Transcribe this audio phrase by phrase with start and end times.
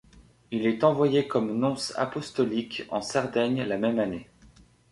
[0.49, 4.27] Il est envoyé comme nonce apostolique en Sardaigne la même année.